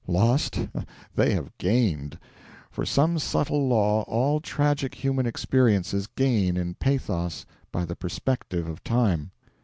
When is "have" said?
1.33-1.55